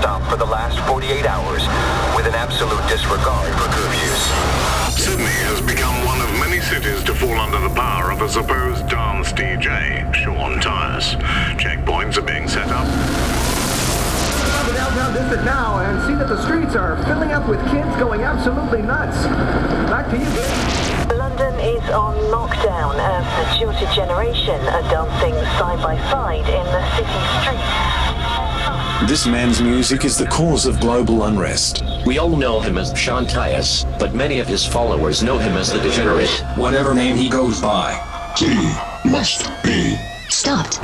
non-stop 0.00 0.30
for 0.30 0.36
the 0.36 0.44
last 0.44 0.78
48 0.86 1.26
hours 1.26 1.62
with 2.16 2.26
an 2.26 2.34
absolute 2.34 2.82
disregard 2.88 3.50
for 3.54 3.68
curfews. 3.74 4.22
Sydney 4.94 5.38
has 5.50 5.60
become 5.60 5.94
one 6.04 6.20
of 6.20 6.30
many 6.38 6.60
cities 6.60 7.02
to 7.04 7.14
fall 7.14 7.38
under 7.38 7.60
the 7.60 7.74
power 7.74 8.10
of 8.10 8.22
a 8.22 8.28
supposed 8.28 8.88
dance 8.88 9.32
DJ, 9.32 10.12
Sean 10.14 10.60
Tyas. 10.60 11.16
Checkpoints 11.58 12.16
are 12.16 12.22
being 12.22 12.48
set 12.48 12.68
up. 12.68 12.86
the 14.66 14.74
downtown 14.74 15.14
district 15.14 15.44
now 15.44 15.78
and 15.78 16.02
see 16.06 16.14
that 16.14 16.28
the 16.28 16.40
streets 16.44 16.76
are 16.76 17.02
filling 17.04 17.32
up 17.32 17.48
with 17.48 17.60
kids 17.70 17.90
going 17.96 18.22
absolutely 18.22 18.82
nuts. 18.82 19.26
Back 19.90 20.10
to 20.10 20.18
you, 20.18 20.28
Dave. 20.36 21.18
London 21.18 21.54
is 21.60 21.82
on 21.90 22.14
lockdown 22.30 22.94
as 22.98 23.24
the 23.38 23.58
jilted 23.58 23.90
generation 23.94 24.60
are 24.68 24.82
dancing 24.90 25.34
side 25.58 25.80
by 25.82 25.96
side 26.10 26.46
in 26.46 26.66
the 26.66 26.82
city 26.96 27.20
streets. 27.42 27.87
This 29.06 29.26
man's 29.26 29.62
music 29.62 30.04
is 30.04 30.18
the 30.18 30.26
cause 30.26 30.66
of 30.66 30.80
global 30.80 31.22
unrest. 31.24 31.84
We 32.04 32.18
all 32.18 32.36
know 32.36 32.58
him 32.58 32.76
as 32.76 32.92
Sean 32.98 33.26
Tyas, 33.26 33.84
but 33.96 34.12
many 34.12 34.40
of 34.40 34.48
his 34.48 34.66
followers 34.66 35.22
know 35.22 35.38
him 35.38 35.56
as 35.56 35.72
the 35.72 35.78
Degenerate. 35.78 36.28
Whatever 36.56 36.94
name 36.94 37.16
he 37.16 37.28
goes 37.28 37.60
by. 37.60 37.94
He 38.36 38.74
must 39.08 39.48
be 39.62 39.96
stopped. 40.28 40.80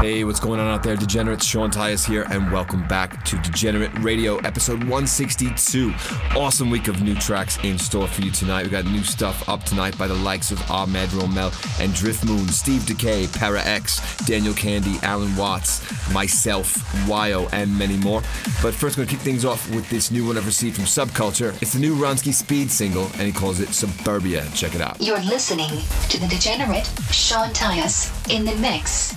Hey, 0.00 0.22
what's 0.22 0.38
going 0.38 0.60
on 0.60 0.68
out 0.68 0.84
there? 0.84 0.94
Degenerates, 0.94 1.44
Sean 1.44 1.72
Tyas 1.72 2.06
here, 2.06 2.22
and 2.30 2.52
welcome 2.52 2.86
back 2.86 3.24
to 3.24 3.36
Degenerate 3.38 3.90
Radio, 3.98 4.36
episode 4.38 4.78
162. 4.84 5.92
Awesome 6.36 6.70
week 6.70 6.86
of 6.86 7.02
new 7.02 7.16
tracks 7.16 7.58
in 7.64 7.76
store 7.78 8.06
for 8.06 8.22
you 8.22 8.30
tonight. 8.30 8.62
We 8.62 8.70
got 8.70 8.84
new 8.84 9.02
stuff 9.02 9.48
up 9.48 9.64
tonight 9.64 9.98
by 9.98 10.06
the 10.06 10.14
likes 10.14 10.52
of 10.52 10.70
Ahmed 10.70 11.08
Romel 11.08 11.50
and 11.80 11.92
Driftmoon, 11.92 12.48
Steve 12.50 12.82
Dekay, 12.82 13.36
Para 13.36 13.60
X, 13.64 14.16
Daniel 14.18 14.54
Kandi, 14.54 15.02
Allen 15.02 15.34
Watts, 15.34 15.82
myself, 16.12 16.74
Waio, 17.08 17.52
and 17.52 17.76
many 17.76 17.96
more. 17.96 18.20
But 18.62 18.74
first, 18.74 18.96
I'm 18.96 19.04
going 19.04 19.08
to 19.08 19.14
kick 19.16 19.24
things 19.24 19.44
off 19.44 19.68
with 19.74 19.90
this 19.90 20.12
new 20.12 20.24
one 20.24 20.38
I've 20.38 20.46
received 20.46 20.76
from 20.76 20.84
Subculture. 20.84 21.60
It's 21.60 21.72
the 21.72 21.80
new 21.80 21.96
Ronski 21.96 22.32
Speed 22.32 22.70
single, 22.70 23.06
and 23.14 23.22
he 23.22 23.32
calls 23.32 23.58
it 23.58 23.70
Suburbia. 23.70 24.46
Check 24.54 24.76
it 24.76 24.80
out. 24.80 25.00
You're 25.00 25.18
listening 25.24 25.70
to 26.08 26.20
the 26.20 26.28
Degenerate 26.28 26.86
Sean 27.10 27.48
Tyas 27.48 28.12
in 28.32 28.44
the 28.44 28.54
mix. 28.58 29.16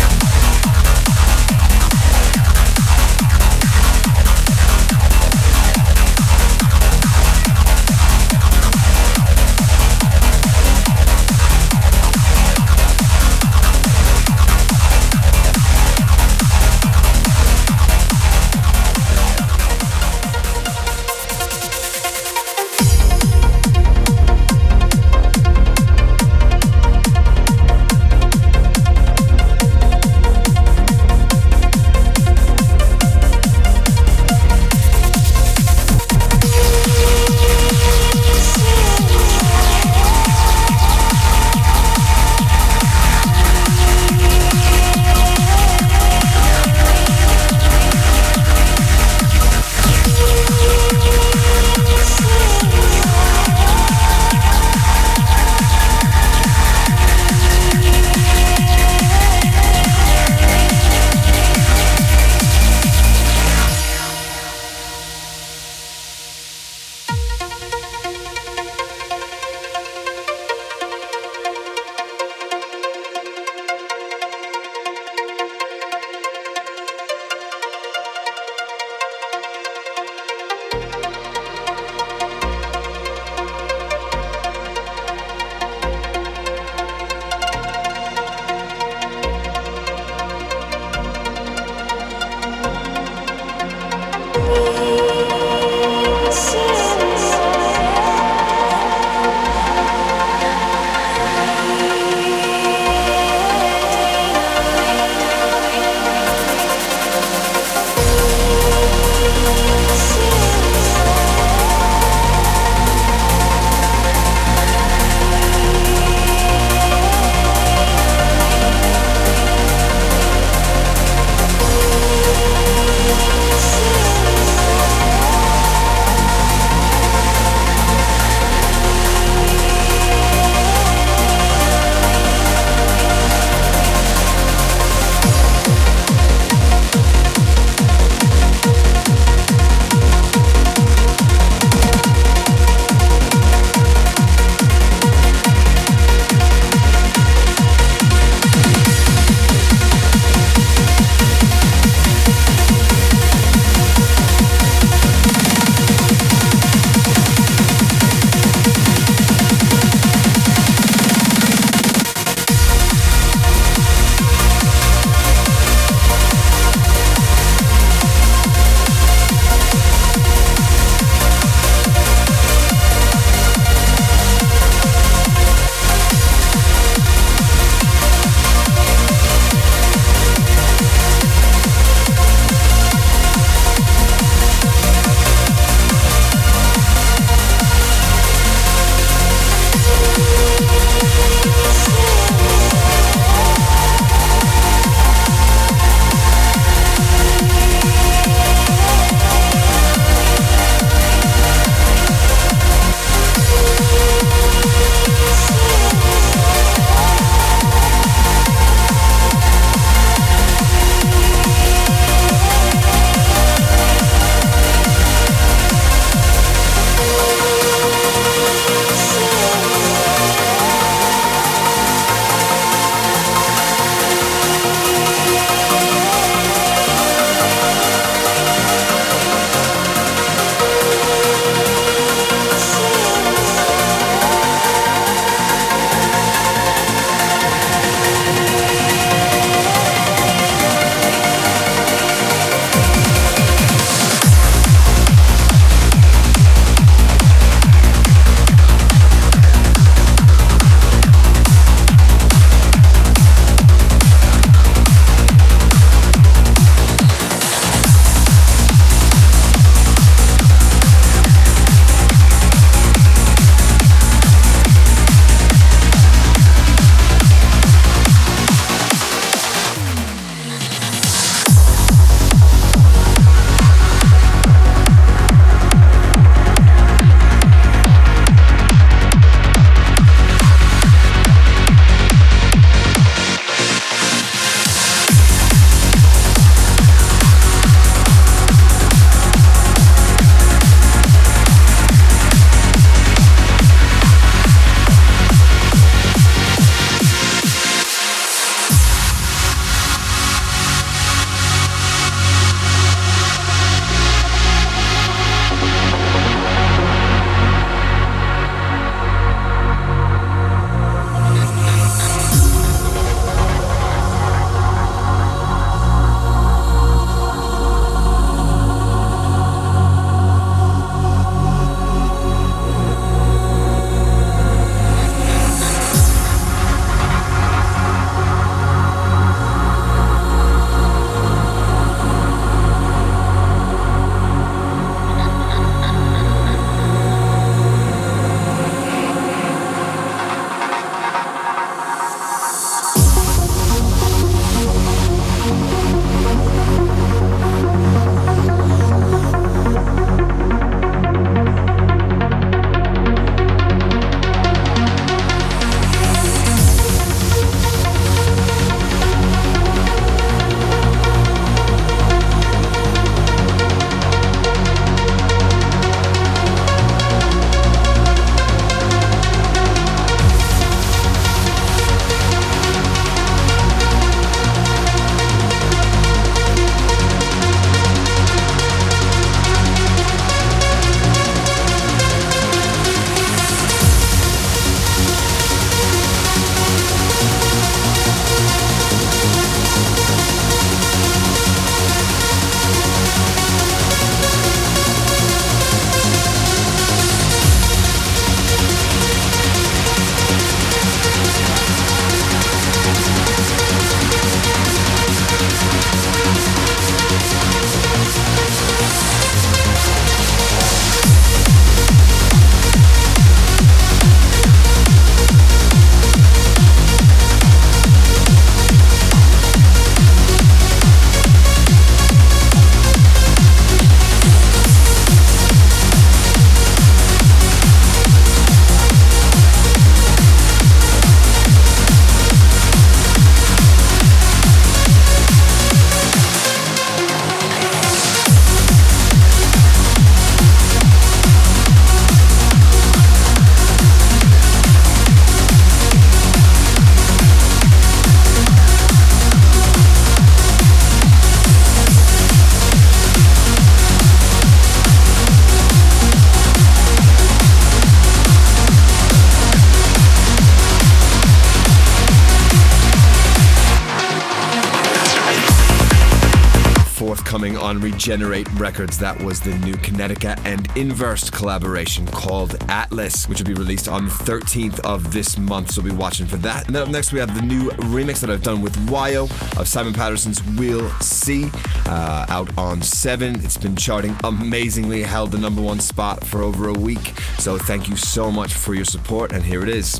Regenerate 468.01 468.51
Records. 468.53 468.97
That 468.97 469.21
was 469.21 469.39
the 469.39 469.53
new 469.59 469.75
Kinetica 469.75 470.35
and 470.43 470.67
Inversed 470.75 471.31
collaboration 471.31 472.07
called 472.07 472.55
Atlas, 472.67 473.29
which 473.29 473.37
will 473.37 473.45
be 473.45 473.53
released 473.53 473.87
on 473.87 474.05
the 474.05 474.11
13th 474.11 474.79
of 474.79 475.13
this 475.13 475.37
month. 475.37 475.69
So 475.69 475.83
be 475.83 475.91
watching 475.91 476.25
for 476.25 476.37
that. 476.37 476.65
And 476.65 476.75
then 476.75 476.81
up 476.81 476.89
next, 476.89 477.13
we 477.13 477.19
have 477.19 477.35
the 477.35 477.43
new 477.43 477.69
remix 477.69 478.19
that 478.21 478.31
I've 478.31 478.41
done 478.41 478.63
with 478.63 478.75
Waio 478.87 479.29
of 479.59 479.67
Simon 479.67 479.93
Patterson's 479.93 480.41
We'll 480.57 480.89
See, 480.93 481.51
uh, 481.85 482.25
out 482.27 482.49
on 482.57 482.81
7. 482.81 483.35
It's 483.45 483.57
been 483.57 483.75
charting 483.75 484.17
amazingly, 484.23 485.03
held 485.03 485.31
the 485.31 485.37
number 485.37 485.61
one 485.61 485.79
spot 485.79 486.25
for 486.25 486.41
over 486.41 486.69
a 486.69 486.73
week. 486.73 487.13
So 487.37 487.59
thank 487.59 487.87
you 487.87 487.95
so 487.95 488.31
much 488.31 488.55
for 488.55 488.73
your 488.73 488.85
support, 488.85 489.31
and 489.31 489.43
here 489.43 489.61
it 489.61 489.69
is. 489.69 489.99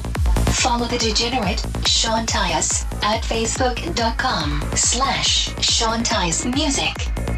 Follow 0.53 0.88
the 0.88 0.98
degenerate 0.98 1.63
Sean 1.86 2.25
Tyas 2.25 2.84
at 3.03 3.22
facebook.com 3.22 4.63
slash 4.75 5.55
Sean 5.63 6.00
Tyas 6.00 6.51
Music. 6.51 7.30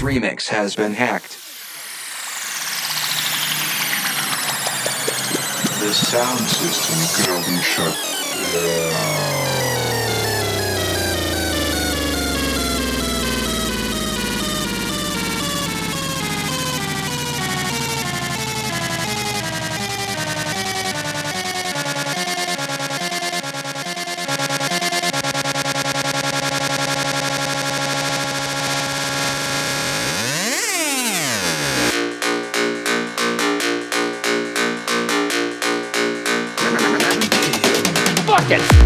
Remix 0.00 0.48
has 0.48 0.74
been 0.74 0.94
hacked. 0.94 1.38
The 5.80 5.92
sound 5.92 6.40
system 6.40 7.26
gonna 7.26 7.46
be 7.46 7.62
shut 7.62 8.12
remix 8.52 9.21
has 38.52 38.81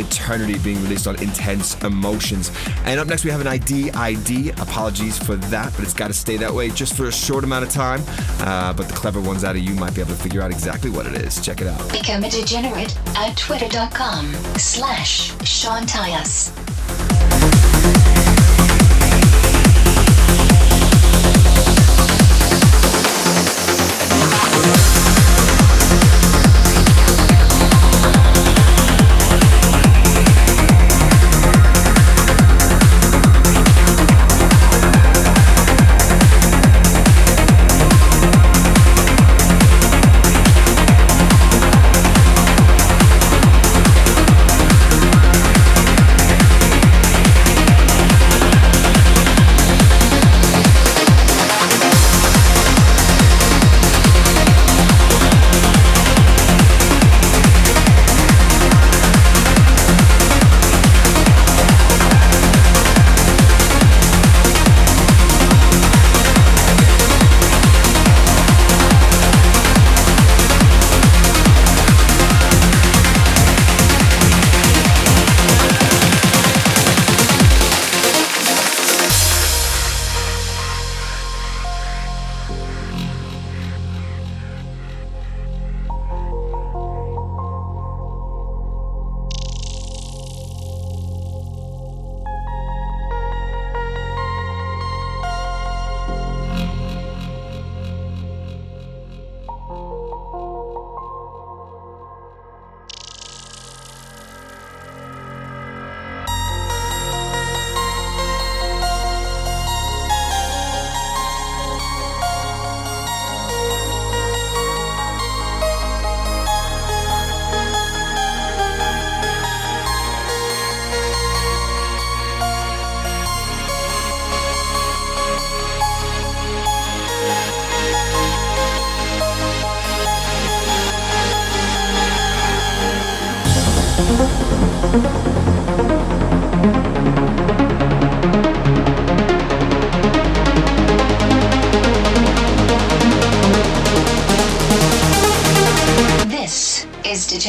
Eternity 0.00 0.58
being 0.58 0.82
released 0.82 1.06
on 1.06 1.20
Intense 1.22 1.80
Emotions. 1.82 2.50
And 2.84 2.98
up 2.98 3.06
next, 3.06 3.24
we 3.24 3.30
have 3.30 3.40
an 3.40 3.46
ID 3.46 3.90
ID. 3.92 4.50
Apologies 4.50 5.18
for 5.18 5.36
that, 5.36 5.72
but 5.74 5.84
it's 5.84 5.94
got 5.94 6.08
to 6.08 6.14
stay 6.14 6.36
that 6.38 6.52
way 6.52 6.70
just 6.70 6.96
for 6.96 7.06
a 7.06 7.12
short 7.12 7.44
amount 7.44 7.64
of 7.64 7.70
time. 7.70 8.02
Uh, 8.40 8.72
but 8.72 8.88
the 8.88 8.94
clever 8.94 9.20
ones 9.20 9.44
out 9.44 9.56
of 9.56 9.62
you 9.62 9.74
might 9.74 9.94
be 9.94 10.00
able 10.00 10.10
to 10.12 10.16
figure 10.22 10.42
out 10.42 10.50
exactly 10.50 10.90
what 10.90 11.06
it 11.06 11.14
is. 11.14 11.40
Check 11.44 11.60
it 11.60 11.66
out. 11.66 11.92
Become 11.92 12.24
a 12.24 12.30
degenerate 12.30 12.96
at 13.16 13.36
twitter.com 13.36 14.32
slash 14.56 15.32
Sean 15.44 15.82
Tyas. 15.82 16.50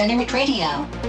Degenerate 0.01 0.33
Radio. 0.33 1.00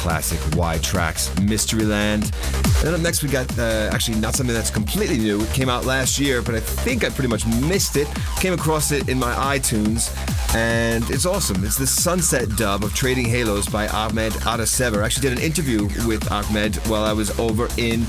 Classic 0.00 0.40
Y-Traxx 0.56 1.28
Mysteryland. 1.46 2.24
And 2.24 2.86
then 2.86 2.94
up 2.94 3.00
next, 3.00 3.22
we 3.22 3.28
got 3.28 3.46
uh, 3.58 3.90
actually 3.92 4.18
not 4.18 4.34
something 4.34 4.54
that's 4.54 4.70
completely 4.70 5.18
new. 5.18 5.42
It 5.42 5.52
came 5.52 5.68
out 5.68 5.84
last 5.84 6.18
year, 6.18 6.40
but 6.40 6.54
I 6.54 6.60
think 6.60 7.04
I 7.04 7.10
pretty 7.10 7.28
much 7.28 7.46
missed 7.46 7.96
it. 7.96 8.08
Came 8.38 8.54
across 8.54 8.92
it 8.92 9.10
in 9.10 9.18
my 9.18 9.34
iTunes, 9.58 10.08
and 10.54 11.08
it's 11.10 11.26
awesome. 11.26 11.64
It's 11.64 11.76
the 11.76 11.86
Sunset 11.86 12.48
dub 12.56 12.82
of 12.82 12.94
Trading 12.94 13.26
Halos 13.26 13.68
by 13.68 13.86
Ahmet 13.88 14.32
Atasever. 14.32 15.02
I 15.02 15.06
actually 15.06 15.28
did 15.28 15.38
an 15.38 15.44
interview 15.44 15.84
with 16.06 16.30
Ahmed 16.30 16.76
while 16.88 17.04
I 17.04 17.12
was 17.12 17.38
over 17.38 17.68
in 17.76 18.02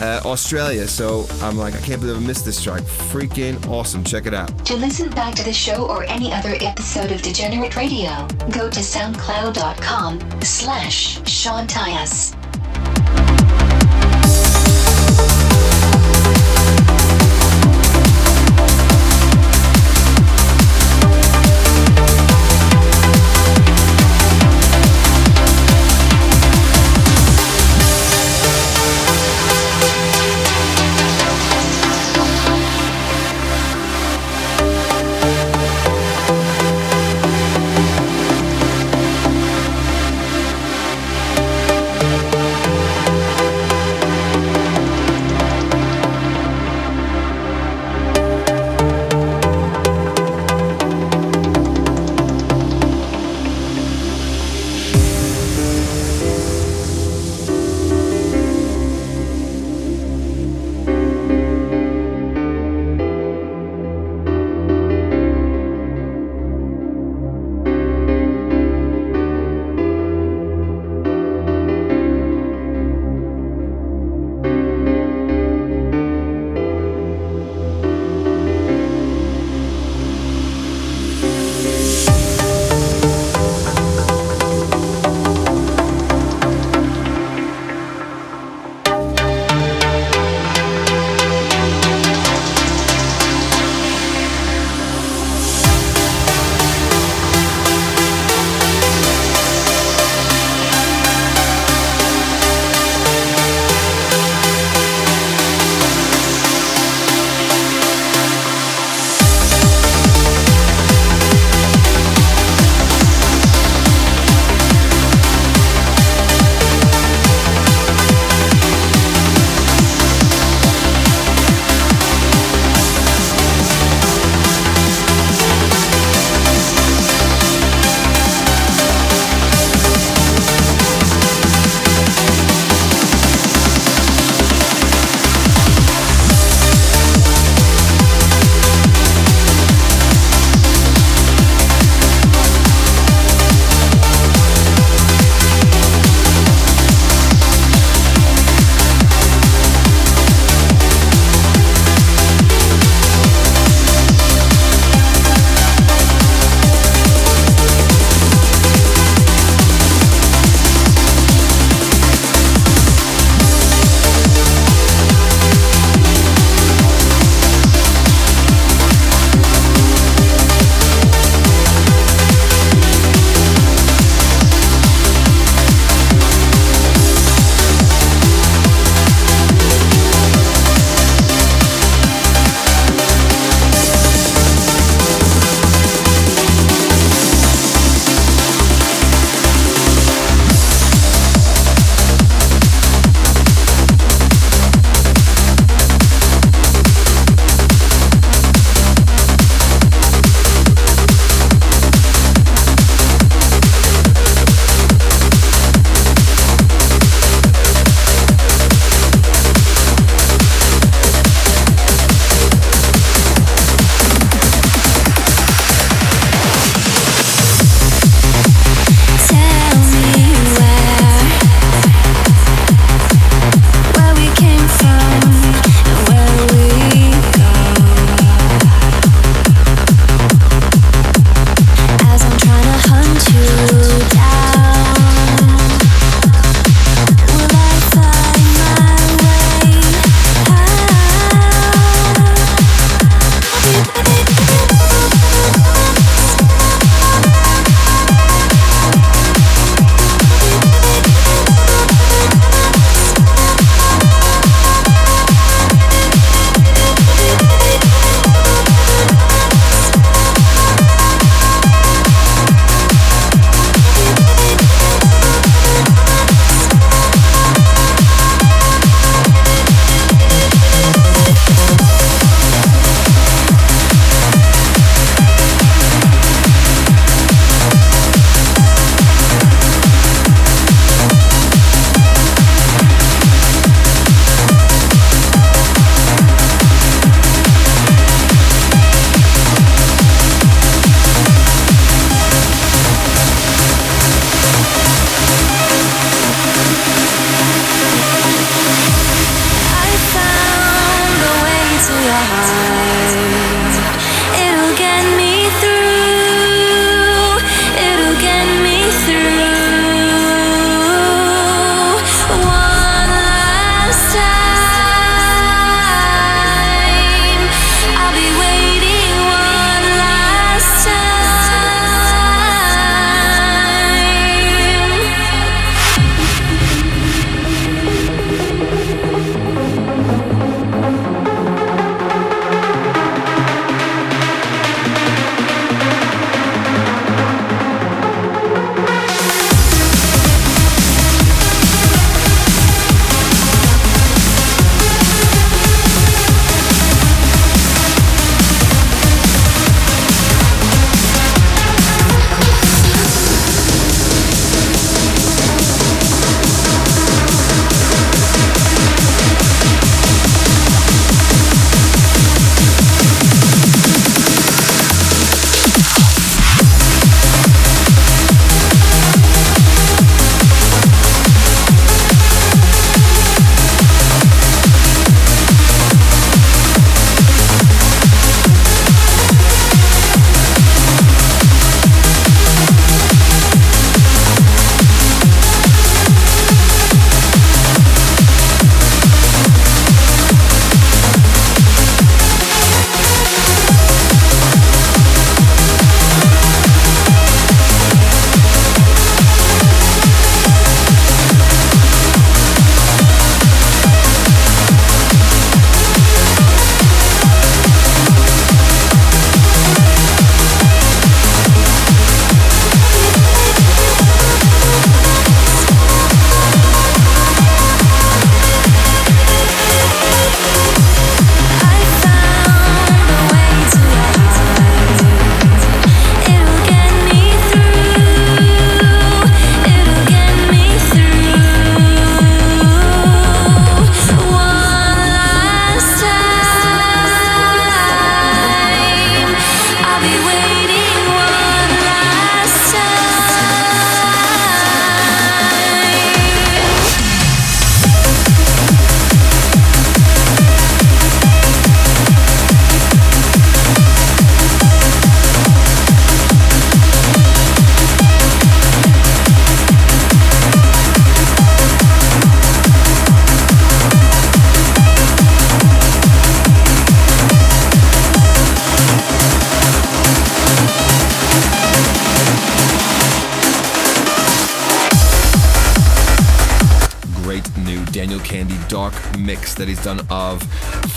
uh, 0.00 0.20
Australia, 0.24 0.86
so 0.86 1.26
I'm 1.42 1.56
like, 1.56 1.74
I 1.74 1.80
can't 1.80 2.00
believe 2.00 2.16
I 2.16 2.20
missed 2.20 2.44
this 2.44 2.62
track. 2.62 2.82
Freaking 2.82 3.66
awesome. 3.68 4.04
Check 4.04 4.26
it 4.26 4.34
out. 4.34 4.64
To 4.66 4.76
listen 4.76 5.10
back 5.10 5.34
to 5.36 5.44
the 5.44 5.52
show 5.52 5.86
or 5.86 6.04
any 6.04 6.32
other 6.32 6.56
episode 6.60 7.10
of 7.10 7.22
Degenerate 7.22 7.74
Radio, 7.76 8.26
go 8.50 8.70
to 8.70 8.80
soundcloud.com 8.80 10.42
slash 10.42 11.28
Sean 11.28 11.66
Tyas. 11.66 12.37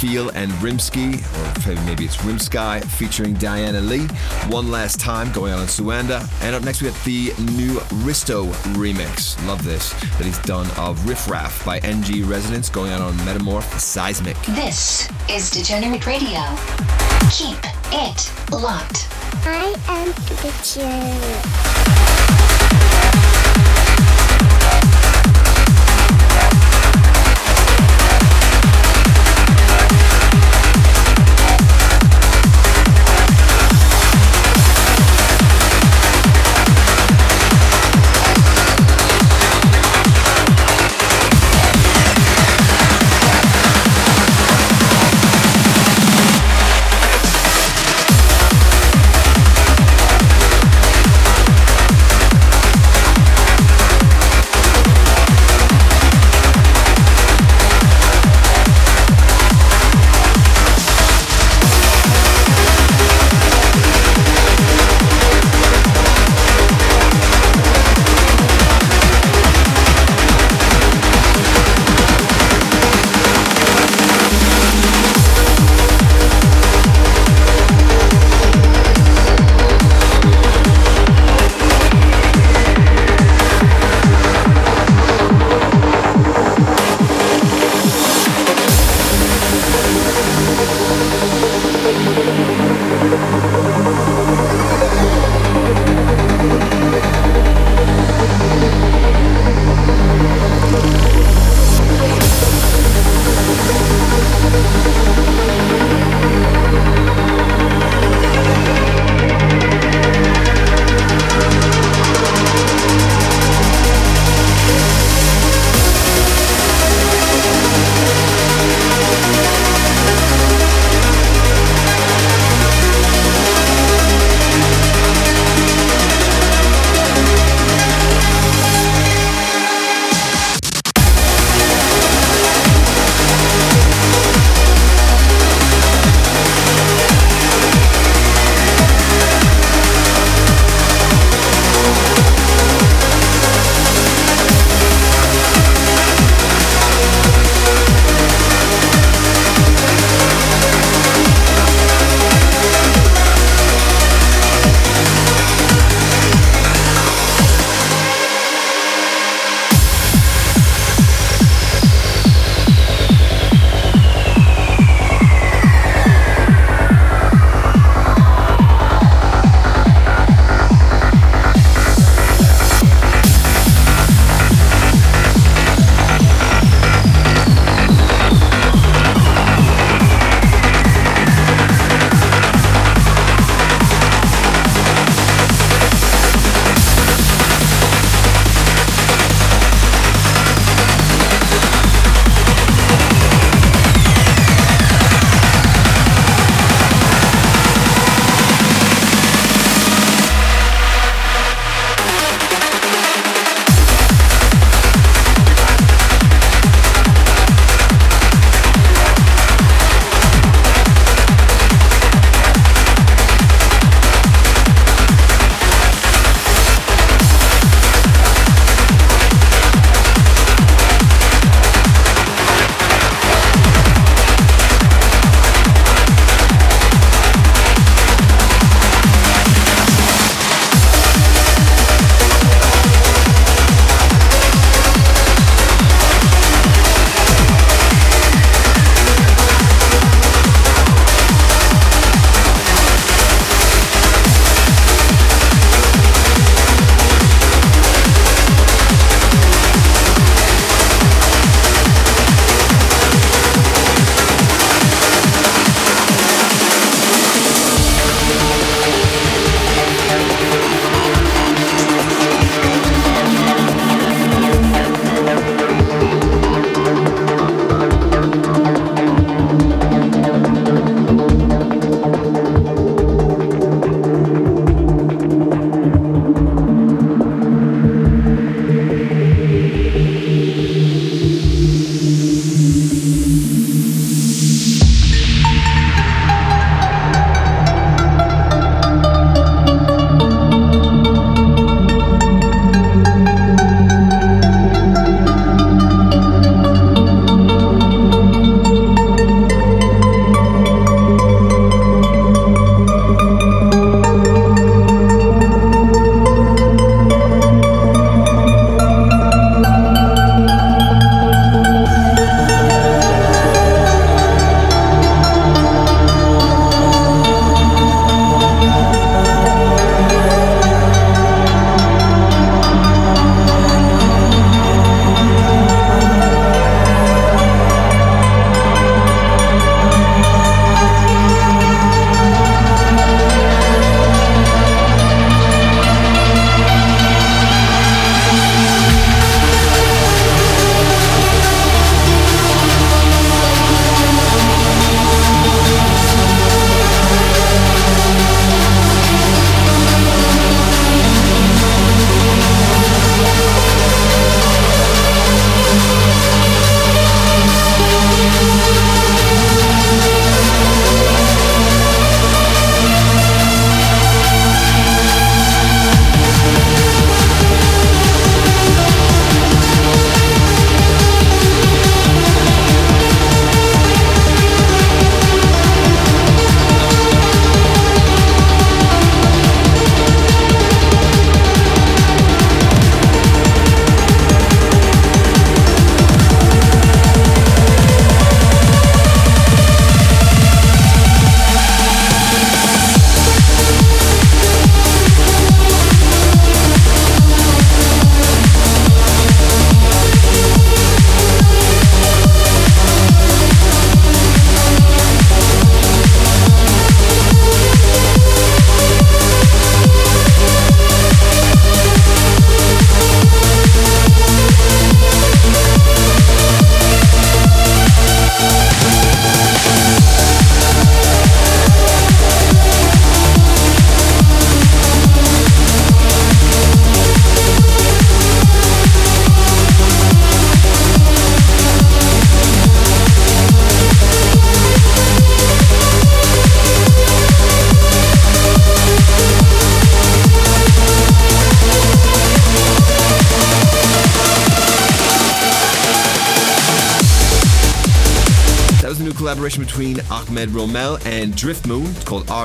Feel 0.02 0.30
and 0.30 0.52
Rimsky, 0.54 1.22
or 1.38 1.86
maybe 1.86 2.06
it's 2.06 2.18
Rimsky, 2.18 2.84
featuring 2.86 3.36
Diana 3.36 3.80
Leah. 3.80 4.08
One 4.48 4.72
Last 4.72 5.00
Time 5.00 5.32
going 5.32 5.54
on 5.54 5.62
in 5.62 5.68
Suanda. 5.68 6.28
And 6.42 6.56
up 6.56 6.64
next 6.64 6.82
we 6.82 6.90
got 6.90 7.04
the 7.04 7.32
new 7.54 7.76
Rysto 8.02 8.52
remix. 8.74 9.38
Love 9.46 9.64
this. 9.64 9.94
That 10.18 10.24
he's 10.24 10.40
done 10.40 10.66
of 10.76 11.08
Riff 11.08 11.30
Raff 11.30 11.64
by 11.64 11.78
NG 11.84 12.24
Rezonance 12.24 12.74
going 12.74 12.92
on 12.92 13.02
on 13.04 13.14
Metamorph 13.18 13.80
Seismic. 13.80 14.42
This 14.48 15.08
is 15.30 15.52
Degenerate 15.52 16.08
Radio. 16.08 16.42
Keep 17.30 17.60
it 17.92 18.32
locked. 18.52 19.08
I 19.46 19.76
am 19.88 20.12
Degenerate. 20.42 21.71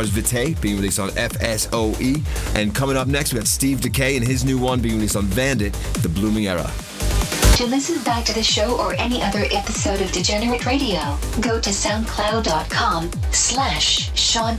It's 0.07 0.15
called 0.15 0.27
Ars 0.27 0.55
Vitae, 0.55 0.61
being 0.61 0.77
released 0.77 0.99
on 0.99 1.11
FSOE. 1.11 2.23
And 2.57 2.75
coming 2.75 2.97
up 2.97 3.09
next, 3.09 3.33
we 3.33 3.39
got 3.39 3.47
Steve 3.47 3.79
Dekay 3.79 4.17
and 4.17 4.27
his 4.27 4.45
new 4.45 4.59
one 4.59 4.81
being 4.81 4.97
released 4.97 5.17
on 5.17 5.25
Vandit, 5.25 5.73
The 6.03 6.09
Blooming 6.09 6.47
Era. 6.47 6.71
To 7.57 7.67
listen 7.67 8.03
back 8.03 8.25
to 8.27 8.35
the 8.35 8.43
show 8.43 8.79
or 8.79 8.95
any 8.99 9.23
other 9.23 9.45
episode 9.51 10.03
of 10.03 10.13
Degenerate 10.13 10.67
Radio, 10.67 11.17
go 11.41 11.59
to 11.61 11.71
soundcloud.com 11.71 13.11
slash 13.33 14.15
Sean 14.19 14.57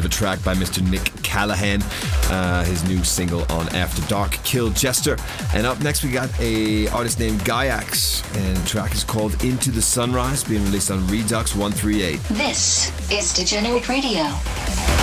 Tyas. 0.00 0.22
track 0.22 0.42
by 0.44 0.54
Mr. 0.54 0.88
Nick 0.88 1.02
Callaghan, 1.22 1.82
uh, 2.30 2.64
his 2.64 2.84
new 2.88 3.02
single 3.04 3.42
on 3.50 3.68
After 3.74 4.00
Dark, 4.08 4.32
Kill 4.44 4.70
Jester. 4.70 5.16
And 5.54 5.66
up 5.66 5.80
next, 5.80 6.04
we 6.04 6.10
got 6.10 6.30
a 6.40 6.88
artist 6.88 7.18
named 7.18 7.40
Gayax, 7.40 8.22
and 8.36 8.56
the 8.56 8.68
track 8.68 8.94
is 8.94 9.04
called 9.04 9.42
Into 9.44 9.70
the 9.70 9.82
Sunrise, 9.82 10.44
being 10.44 10.64
released 10.64 10.90
on 10.90 11.06
Redux 11.08 11.54
138. 11.54 12.20
This 12.30 12.90
is 13.10 13.32
Degenerate 13.34 13.88
Radio 13.88 14.22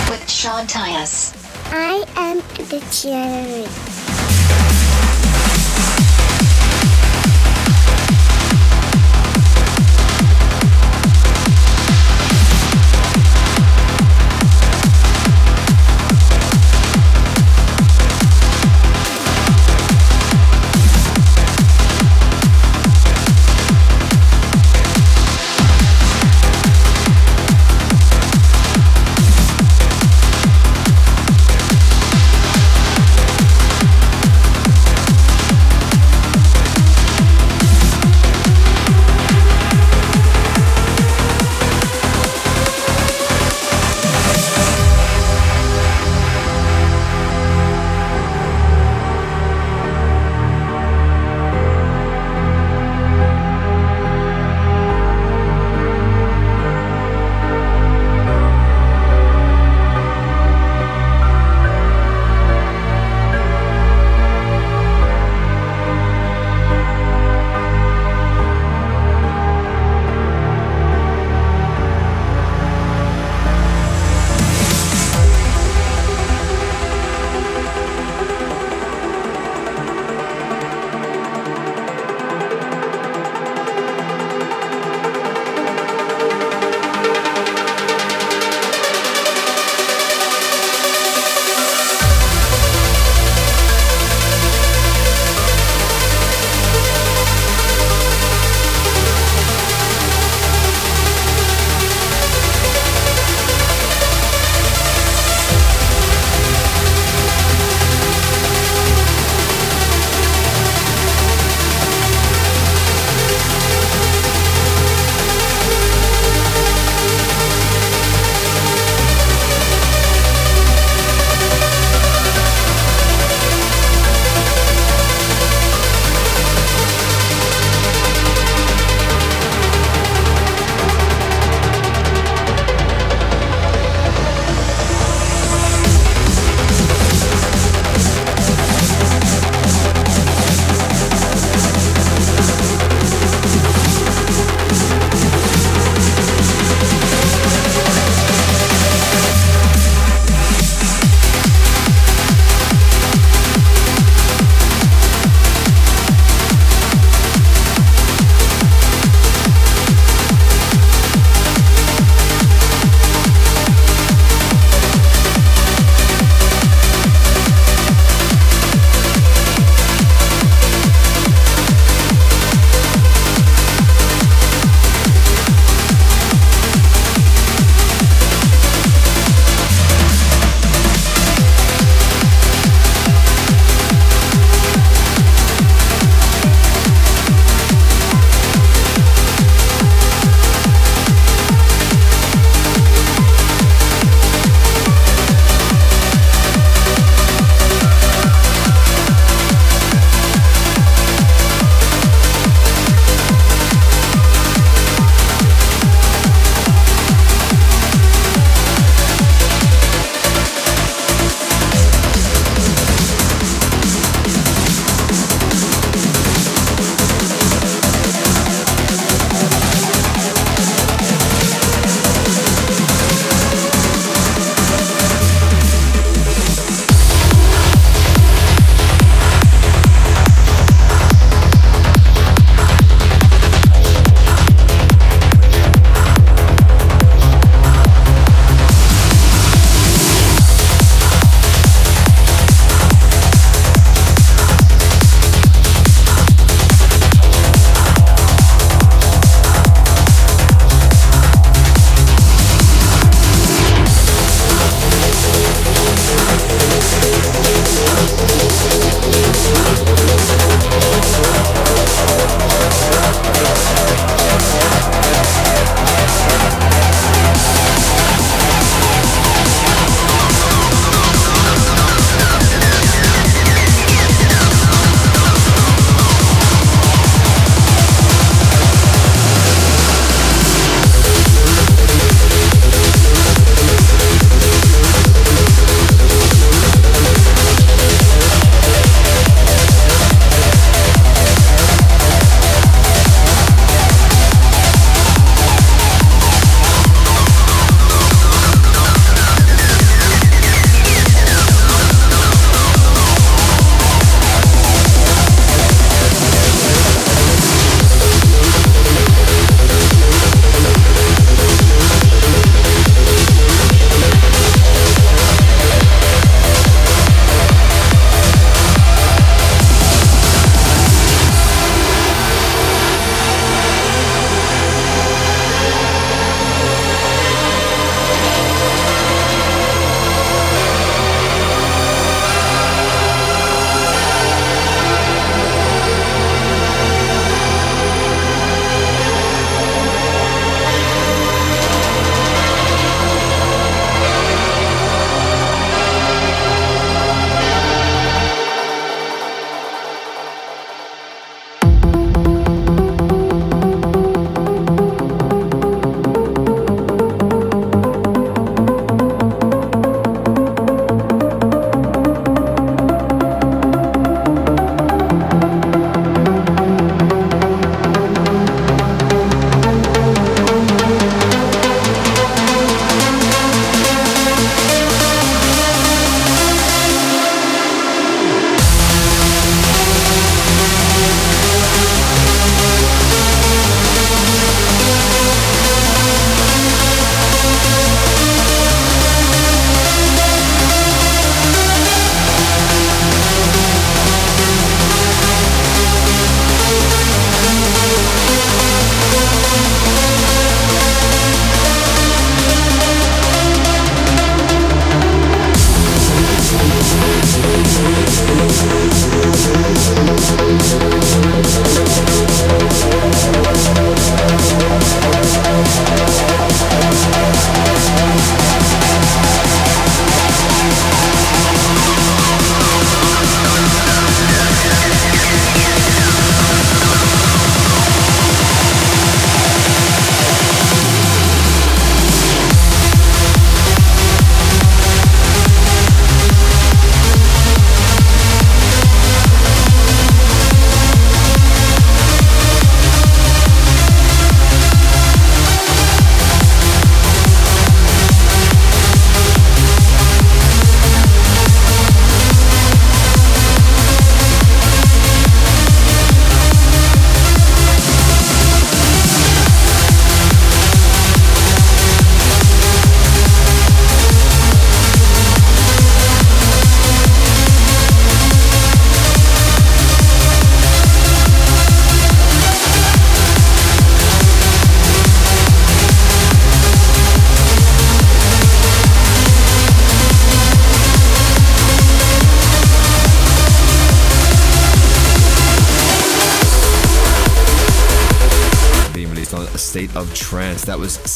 with 0.08 0.24
Sean 0.28 0.66
Tyas. 0.66 1.36
I 1.72 2.04
am 2.16 2.40
Degenerate. 2.68 4.09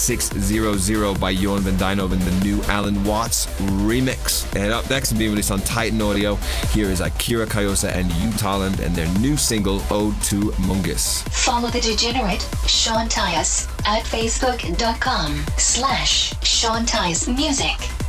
600 0.04 1.18
by 1.18 1.30
Johan 1.30 1.62
van 1.62 1.76
Dijnhoven, 1.76 2.22
the 2.24 2.44
new 2.44 2.62
Allen 2.64 3.02
Watts 3.04 3.46
remix. 3.86 4.44
And 4.54 4.70
up 4.70 4.88
next 4.90 5.14
being 5.14 5.30
released 5.30 5.50
on 5.50 5.60
Titan 5.60 6.02
Audio, 6.02 6.34
here 6.72 6.90
is 6.90 7.00
Akira 7.00 7.46
Kayosa 7.46 7.90
and 7.94 8.12
Hugh 8.12 8.30
Tolland 8.32 8.80
and 8.80 8.94
their 8.94 9.08
new 9.18 9.38
single, 9.38 9.82
Ode 9.90 10.20
to 10.24 10.52
Mungis. 10.66 11.26
Follow 11.30 11.70
the 11.70 11.80
degenerate 11.80 12.46
Sean 12.66 13.08
Tyas 13.08 13.66
at 13.86 14.04
facebook.com 14.04 15.42
slash 15.56 16.34
Sean 16.44 16.84
Tyas 16.84 17.26
Music. 17.34 18.03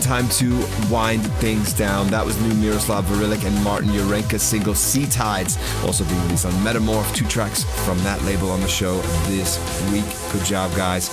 Time 0.00 0.28
to 0.30 0.50
wind 0.90 1.22
things 1.34 1.72
down. 1.72 2.08
That 2.08 2.24
was 2.24 2.40
new 2.40 2.54
Miroslav 2.54 3.04
Vrlik 3.04 3.46
and 3.46 3.62
Martin 3.62 3.90
Jurenka 3.90 4.40
single 4.40 4.74
Sea 4.74 5.06
Tides, 5.06 5.56
also 5.84 6.04
being 6.04 6.20
released 6.22 6.44
on 6.44 6.52
Metamorph. 6.64 7.14
Two 7.14 7.26
tracks 7.26 7.64
from 7.84 7.98
that 7.98 8.20
label 8.22 8.50
on 8.50 8.60
the 8.60 8.68
show 8.68 9.00
this 9.28 9.58
week. 9.92 10.04
Good 10.32 10.44
job, 10.44 10.74
guys. 10.74 11.10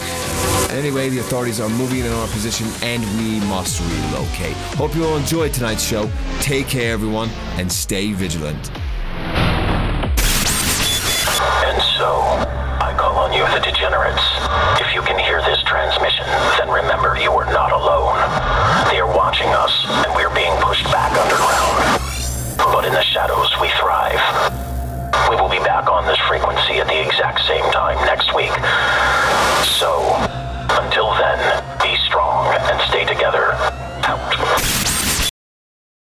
Anyway, 0.71 1.09
the 1.09 1.19
authorities 1.19 1.59
are 1.59 1.69
moving 1.69 1.99
in 1.99 2.11
our 2.11 2.27
position 2.27 2.67
and 2.81 3.03
we 3.19 3.39
must 3.47 3.79
relocate. 3.81 4.55
Hope 4.75 4.95
you 4.95 5.05
all 5.05 5.17
enjoyed 5.17 5.53
tonight's 5.53 5.83
show. 5.83 6.09
Take 6.39 6.67
care, 6.67 6.93
everyone, 6.93 7.29
and 7.57 7.71
stay 7.71 8.13
vigilant. 8.13 8.71